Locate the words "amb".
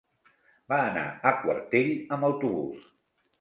2.17-2.29